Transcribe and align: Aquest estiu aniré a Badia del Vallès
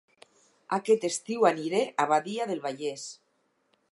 Aquest 0.77 1.05
estiu 1.09 1.45
aniré 1.51 1.83
a 2.05 2.09
Badia 2.13 2.47
del 2.53 2.65
Vallès 2.67 3.07